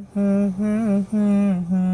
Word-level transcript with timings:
Mm-hmm. 0.00 0.62
mm-hmm, 0.62 1.16
mm-hmm. 1.16 1.89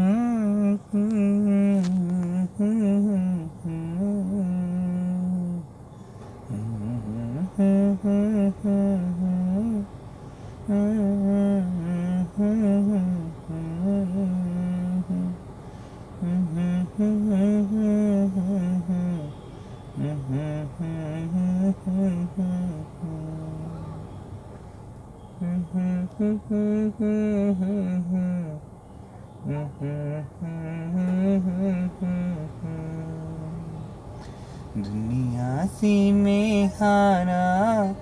दुनिया 34.77 35.65
सी 35.65 36.11
में 36.11 36.67
हारा 36.67 37.93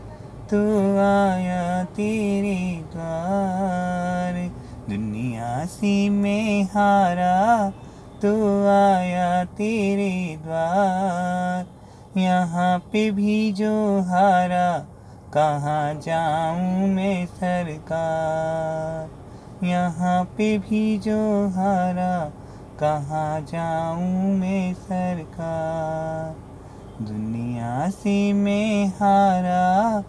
तू 0.51 0.57
आया 0.97 1.83
तेरे 1.83 2.83
द्वार। 2.93 4.51
दुनिया 4.89 5.65
सी 5.65 6.09
में 6.09 6.63
हारा 6.63 7.69
तू 8.21 8.33
आया 8.67 9.43
तेरे 9.43 10.39
द्वार। 10.43 11.65
यहाँ 12.19 12.79
पे 12.79 13.11
भी 13.11 13.51
जो 13.51 14.01
हारा, 14.01 14.79
कहाँ 15.33 15.93
जाऊँ 15.93 16.87
मैं 16.87 17.25
सरकार? 17.25 19.14
यहाँ 19.63 20.23
पे 20.23 20.57
भी 20.57 20.97
जो 20.97 21.47
हारा, 21.47 22.31
कहाँ 22.79 23.41
जाऊँ 23.41 24.33
मैं 24.33 24.73
सरकार? 24.73 26.35
दुनिया 27.05 27.89
से 27.89 28.33
मैं 28.33 28.87
हारा 28.87 30.01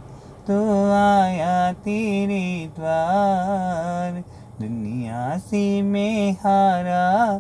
तो 0.47 0.59
आया 0.93 1.73
तेरे 1.73 2.71
द्वार। 2.77 4.23
दुनिया 4.61 5.39
से 5.39 5.83
मैं 5.83 6.33
हारा 6.33 7.39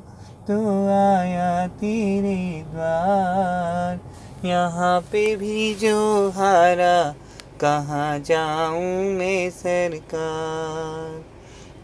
तो 0.48 0.58
आया 0.88 1.66
तेरे 1.66 2.64
द्वार। 2.72 4.00
यहाँ 4.46 5.00
पे 5.00 5.36
भी 5.36 5.74
जो 5.74 6.28
हारा, 6.30 7.14
कहाँ 7.60 8.18
जाऊँ 8.18 9.04
मैं 9.14 9.50
सरकार? 9.50 11.25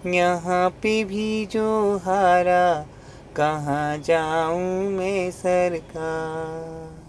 यहाँ 0.06 0.70
पे 0.70 1.04
भी 1.04 1.46
जो 1.46 1.96
हारा, 1.96 2.86
कहाँ 3.36 3.98
जाऊँ 3.98 4.90
मैं 4.90 5.30
सरकार? 5.30 7.02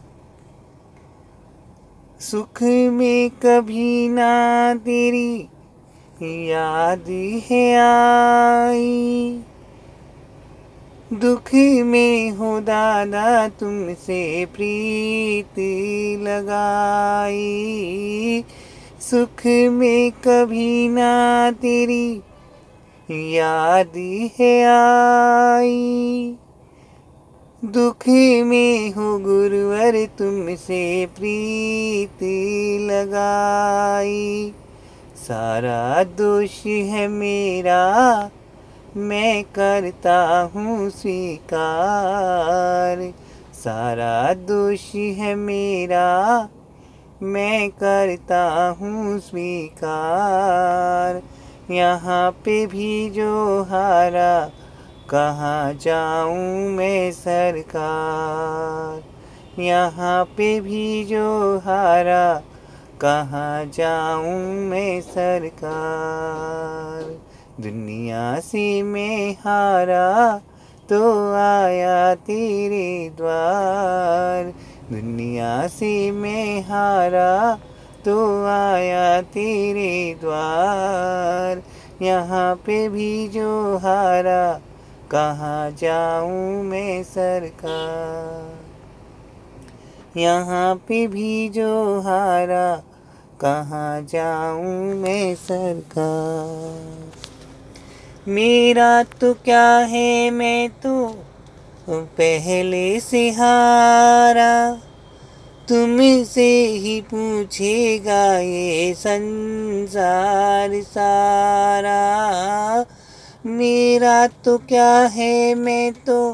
सुख 2.19 2.63
में 2.63 3.29
कभी 3.29 4.07
ना 4.07 4.73
तेरी 4.73 5.49
याद 6.23 7.05
है 7.51 7.75
आई। 7.75 9.41
दुख 11.13 11.51
में 11.85 12.31
हो 12.31 12.59
दादा 12.59 13.47
तुमसे 13.47 14.45
प्रीत 14.45 15.55
लगाई। 16.21 18.43
सुख 19.01 19.69
में 19.71 20.11
कभी 20.11 20.87
ना 20.87 21.51
तेरी 21.51 22.21
याद 23.11 24.29
है 24.39 24.65
आई। 24.65 26.35
दुख 27.65 28.03
में 28.45 28.91
हो 28.91 29.19
गुरुवर, 29.19 30.05
तुमसे 30.05 31.05
प्रीत 31.05 32.19
लगाई। 32.91 34.53
सारा 35.27 36.03
दोष 36.03 36.65
है 36.65 37.07
मेरा, 37.07 38.29
मैं 38.97 39.43
करता 39.43 40.51
हूँ 40.55 40.89
स्वीकार। 40.89 43.13
सारा 43.53 44.33
दोष 44.33 44.95
है 44.95 45.35
मेरा, 45.35 46.49
मैं 47.23 47.69
करता 47.69 48.75
हूँ 48.79 49.19
स्वीकार। 49.19 51.21
यहाँ 51.71 52.31
पे 52.31 52.65
भी 52.65 53.09
जो 53.09 53.63
हारा, 53.63 54.51
कहाँ 55.09 55.73
जाऊँ 55.73 56.69
मैं 56.69 57.11
सरकार? 57.11 59.03
यहाँ 59.61 60.25
पे 60.25 60.59
भी 60.59 61.03
जो 61.03 61.57
हारा, 61.57 62.41
कहाँ 63.01 63.65
जाऊँ 63.65 64.53
मैं 64.53 65.01
सरकार? 65.01 67.19
दुनिया 67.61 68.39
से 68.39 68.83
मैं 68.83 69.33
हारा 69.33 70.41
तो 70.89 71.33
आया 71.33 72.15
तेरे 72.15 73.13
द्वार। 73.17 74.53
दुनिया 74.91 75.67
से 75.67 76.11
मैं 76.11 76.61
हारा 76.61 77.59
तो 78.05 78.45
आया 78.45 79.21
तेरे 79.21 80.17
द्वार। 80.21 81.61
यहाँ 82.01 82.55
पे 82.55 82.87
भी 82.89 83.27
जो 83.27 83.77
हारा, 83.77 84.53
कहाँ 85.11 85.71
जाऊँ 85.71 86.63
मैं 86.63 87.03
सरकार? 87.03 88.59
यहाँ 90.17 90.75
पे 90.87 91.05
भी 91.07 91.49
जो 91.49 91.99
हारा, 91.99 92.75
कहाँ 93.41 94.01
जाऊँ 94.01 94.93
मैं 94.95 95.35
सरकार? 95.35 97.11
मेरा 98.27 99.03
तो 99.21 99.33
क्या 99.33 99.67
है 99.89 100.29
मैं 100.29 100.69
तो 100.69 100.93
पहले 101.89 102.99
से 102.99 103.29
हारा। 103.29 104.53
तुमसे 105.69 106.65
ही 106.65 107.01
पूछेगा 107.01 108.37
ये 108.37 108.93
संसार 108.93 110.81
सारा। 110.81 111.99
मेरा 113.45 114.27
तो 114.27 114.57
क्या 114.57 114.99
है, 114.99 115.55
मैं 115.55 115.93
तो 115.93 116.33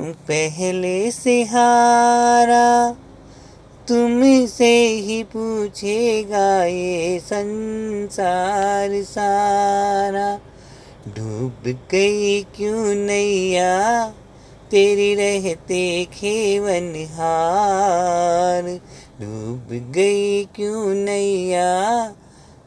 पहले 0.00 1.10
से 1.10 1.42
हारा। 1.42 2.96
तुमसे 3.88 4.86
ही 4.86 5.22
पूछेगा 5.22 6.64
ये 6.64 7.18
संसार 7.20 9.02
सारा। 9.02 10.38
डूब 11.08 11.78
गई 11.90 12.42
क्यों 12.42 12.94
नैया? 12.94 14.12
तेरी 14.70 15.14
रहते 15.14 16.04
खेवन 16.04 17.08
हार। 17.10 18.80
डूब 19.20 19.92
गई 19.92 20.44
क्यों 20.44 20.94
नैया? 20.94 22.12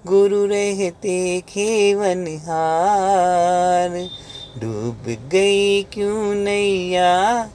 गुरु 0.07 0.45
रहते 0.45 1.43
खेवन 1.49 2.27
हार। 2.27 4.09
डूब 4.57 5.29
गई 5.31 5.83
क्यों 5.83 6.35
नैया? 6.35 7.49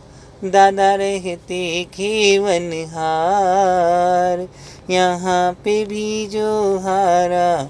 दादा 0.44 0.94
रहते 0.94 1.84
खेवन 1.84 2.86
हार। 2.88 4.48
यहाँ 4.90 5.52
पे 5.52 5.84
भी 5.84 6.26
जो 6.26 6.78
हारा, 6.78 7.68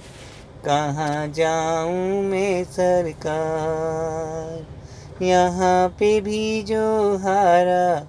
कहाँ 0.64 1.28
जाऊँ 1.28 2.22
मैं 2.22 2.64
सरकार? 2.64 4.67
यहाँ 5.22 5.88
पे 5.88 6.20
भी 6.20 6.62
जो 6.62 7.16
हारा, 7.16 8.00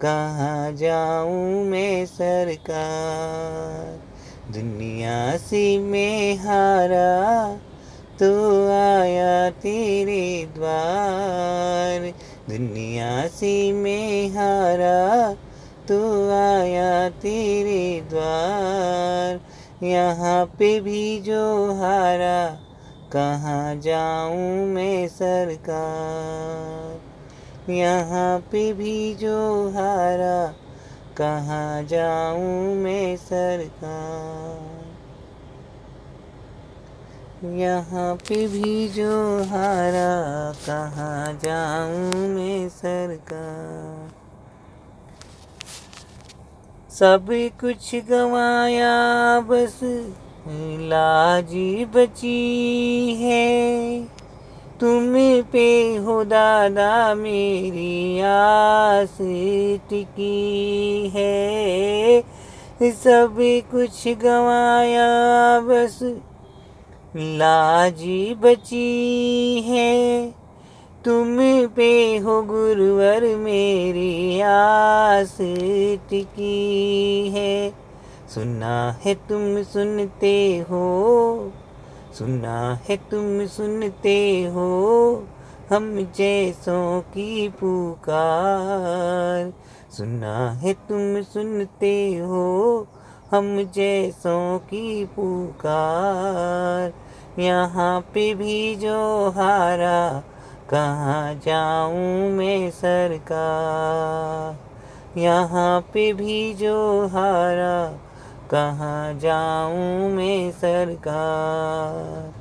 कहाँ 0.00 0.72
जाऊँ 0.72 1.64
मैं 1.64 2.06
सरकार? 2.06 3.98
दुनिया 4.52 5.36
से 5.36 5.78
मैं 5.78 6.36
हारा 6.36 7.54
तो 8.18 8.30
आया 8.70 9.50
तेरे 9.50 10.48
द्वार। 10.54 12.12
दुनिया 12.48 13.26
से 13.26 13.72
मैं 13.72 14.28
हारा 14.28 15.32
तो 15.88 16.30
आया 16.30 17.08
तेरे 17.08 18.00
द्वार। 18.10 19.40
यहाँ 19.86 20.44
पे 20.44 20.80
भी 20.80 21.20
जो 21.20 21.72
हारा 21.72 22.63
कहाँ 23.14 23.76
जाऊँ 23.76 24.66
मैं 24.66 25.08
सरकार? 25.08 27.00
यहाँ 27.72 28.38
पे 28.38 28.72
भी 28.72 29.14
जो 29.14 29.68
हारा, 29.68 30.54
कहाँ 31.16 31.82
जाऊँ 31.82 32.74
मैं 32.74 33.16
सरकार? 33.16 34.84
यहाँ 37.44 38.14
पे 38.16 38.46
भी 38.48 38.88
जो 38.88 39.42
हारा, 39.42 40.52
कहाँ 40.66 41.32
जाऊँ 41.32 42.28
मैं 42.28 42.68
सरकार? 42.68 44.10
सब 46.90 47.26
कुछ 47.60 47.94
गवाया 47.94 49.40
बस। 49.40 49.80
लाजी 50.48 51.84
बची 51.84 53.14
है। 53.20 54.00
तुम 54.80 55.14
पे 55.52 55.96
हो 55.96 56.24
दादा 56.24 57.14
मेरी 57.14 58.20
आस 58.20 59.18
टिकी 59.90 61.12
है। 61.14 62.20
सब 62.82 63.36
कुछ 63.70 64.08
गवाया 64.08 65.08
बस 65.60 65.98
लाजी 67.16 68.34
बची 68.34 69.60
है। 69.66 70.30
तुम 71.04 71.36
पे 71.66 72.16
हो 72.18 72.42
गुरुवर 72.42 73.36
मेरी 73.36 74.40
आस 74.40 75.36
टिकी 76.10 77.28
है। 77.34 77.83
सुना 78.28 78.96
है 79.04 79.14
तुम 79.14 79.62
सुनते 79.62 80.64
हो। 80.70 81.52
सुना 82.18 82.78
है 82.88 82.96
तुम 82.96 83.46
सुनते 83.46 84.44
हो। 84.44 85.24
हम 85.72 86.12
जैसों 86.16 87.00
की 87.00 87.48
पुकार। 87.48 89.52
सुना 89.92 90.50
है 90.50 90.72
तुम 90.72 91.22
सुनते 91.22 92.16
हो। 92.16 92.86
हम 93.30 93.62
जैसों 93.62 94.58
की 94.58 95.04
पुकार। 95.04 96.92
यहाँ 97.40 98.00
पे 98.00 98.34
भी 98.34 98.74
जो 98.74 99.30
हारा, 99.30 100.22
कहाँ 100.70 101.34
जाऊँ 101.34 102.30
मैं 102.30 102.70
सरकार? 102.70 105.20
यहाँ 105.20 105.80
पे 105.80 106.12
भी 106.12 106.54
जो 106.54 107.06
हारा 107.06 108.03
कहाँ 108.54 109.14
जाऊँ 109.14 110.10
मैं 110.10 110.50
सरकार? 110.50 112.32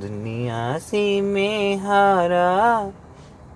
दुनिया 0.00 0.78
से 0.78 1.20
मैं 1.20 1.76
हारा 1.76 2.84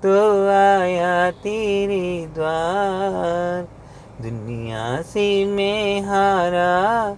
तो 0.02 0.48
आया 0.48 1.30
तेरे 1.30 2.26
द्वार। 2.34 3.68
दुनिया 4.22 5.02
से 5.02 5.44
मैं 5.44 6.00
हारा 6.00 7.14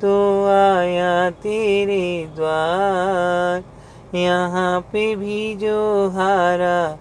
तो 0.00 0.44
आया 0.46 1.30
तेरे 1.30 2.30
द्वार। 2.36 3.64
यहाँ 4.16 4.80
पे 4.80 5.16
भी 5.16 5.56
जो 5.56 6.08
हारा, 6.08 6.98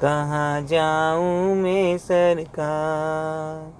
कहाँ 0.00 0.62
जाऊँ 0.62 1.54
मैं 1.54 1.98
सरकार? 1.98 3.79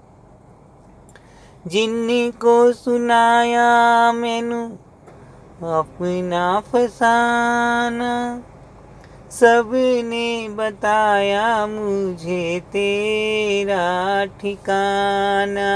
जिनको 1.67 2.71
सुनाया 2.71 4.11
मैनू, 4.11 4.65
अपना 5.79 6.59
फसाना। 6.59 8.41
सबने 9.31 10.49
बताया 10.49 11.67
मुझे 11.67 12.59
तेरा 12.59 14.25
ठिकाना। 14.25 15.71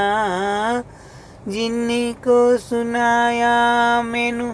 जिन्नी 1.48 2.14
को 2.14 2.58
सुनाया 2.58 4.02
मैनू, 4.02 4.52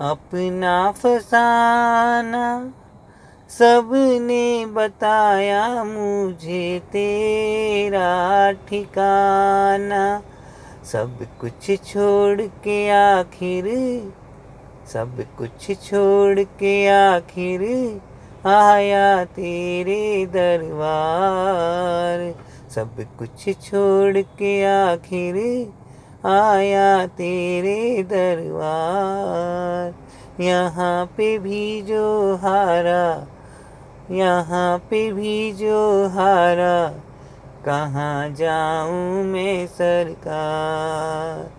अपना 0.00 0.90
फसाना। 0.90 2.72
सबने 3.50 4.66
बताया 4.66 5.84
मुझे 5.84 6.78
तेरा 6.92 8.06
ठिकाना। 8.68 10.00
सब 10.84 11.18
कुछ 11.40 11.68
छोड़ 11.84 12.40
के 12.64 12.78
आखिर, 12.90 13.68
सब 14.92 15.22
कुछ 15.38 15.70
छोड़ 15.82 16.40
के 16.60 16.74
आखिर 16.88 17.62
आया 18.46 19.24
तेरे 19.24 20.26
दरबार। 20.26 22.24
सब 22.74 22.96
कुछ 23.18 23.48
छोड़ 23.62 24.16
के 24.18 24.52
आखिर 24.64 25.38
आया 26.26 27.06
तेरे 27.06 28.02
दरबार। 28.02 29.94
यहाँ 30.42 31.06
पे 31.06 31.38
भी 31.38 31.82
जो 31.82 32.04
हारा 32.34 33.06
यहाँ 34.10 34.78
पे 34.78 35.12
भी 35.12 35.52
जो 35.52 36.06
हारा 36.08 36.88
कहाँ 37.64 38.28
जाऊँ 38.28 39.24
मैं 39.24 39.66
सरकार? 39.66 41.50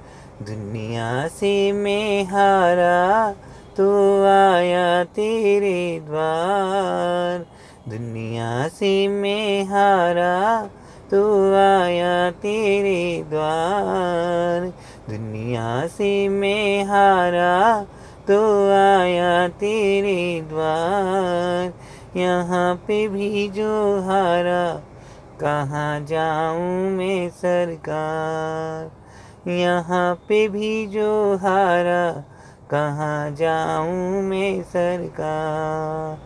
दुनिया 0.46 1.28
से 1.28 1.72
मैं 1.72 2.24
हारा 2.24 3.32
तो 3.78 3.90
आया 4.24 5.04
तेरे 5.04 6.00
द्वार। 6.06 7.46
दुनिया 7.90 8.68
से 8.68 9.08
मैं 9.08 9.64
हारा 9.64 10.70
तो 11.12 11.24
आया 11.54 12.32
तेरे 12.32 13.24
द्वार। 13.30 14.68
दुनिया 15.10 15.88
से 15.88 16.28
मैं 16.28 16.84
हारा 16.84 17.86
तो 18.28 18.40
आया 18.72 19.48
तेरे 19.48 20.42
द्वार। 20.42 21.74
यहाँ 22.18 22.76
पे 22.76 23.08
भी 23.08 23.48
जो 23.48 24.02
हारा 24.02 24.82
कहाँ 25.42 26.00
जाऊँ 26.06 26.90
मैं 26.92 27.30
सरकार? 27.30 28.90
यहाँ 29.52 30.16
पे 30.16 30.48
भी 30.48 30.88
जो 30.88 31.36
हारा 31.36 32.12
कहाँ 32.72 33.32
जाऊँ 33.32 34.22
मैं 34.24 34.64
सरकार? 34.64 36.18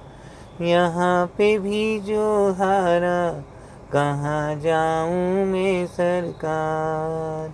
यहाँ 0.63 1.25
पे 1.27 1.57
भी 1.59 1.99
जो 1.99 2.51
हारा 2.51 3.43
कहाँ 3.91 4.55
जाऊँ 4.55 5.45
मैं 5.45 5.85
सरकार? 5.87 7.53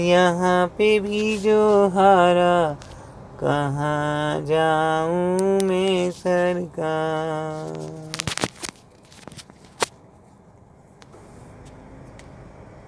यहाँ 0.00 0.66
पे 0.68 0.98
भी 1.00 1.36
जो 1.38 1.88
हारा 1.88 2.76
कहाँ 3.40 4.44
जाऊँ 4.44 5.62
मैं 5.62 6.10
सरकार? 6.10 8.09